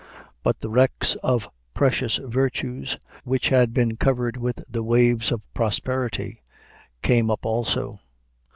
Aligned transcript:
But 0.41 0.61
the 0.61 0.69
wrecks 0.71 1.13
of 1.17 1.47
precious 1.75 2.17
virtues, 2.17 2.97
which 3.23 3.49
had 3.49 3.71
been 3.71 3.97
covered 3.97 4.35
with 4.35 4.63
the 4.67 4.81
waves 4.81 5.31
of 5.31 5.43
prosperity, 5.53 6.41
came 7.03 7.29
up 7.29 7.45
also. 7.45 7.99